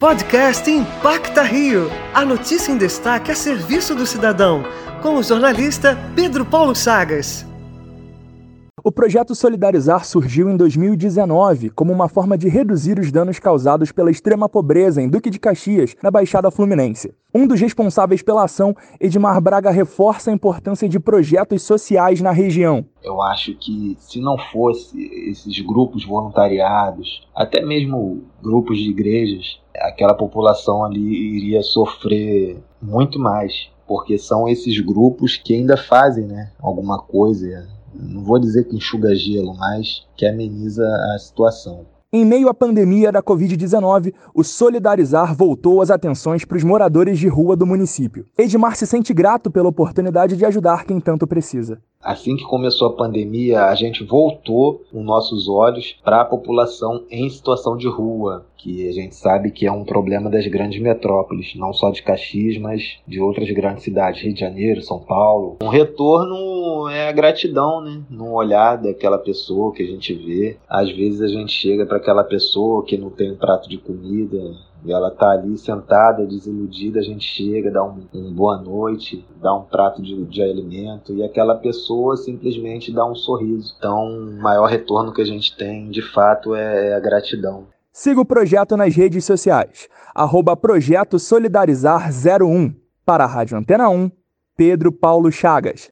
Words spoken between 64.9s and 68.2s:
Paulo. Um retorno é a gratidão, né?